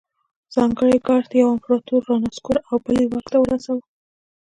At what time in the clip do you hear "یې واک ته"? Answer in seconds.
3.01-3.37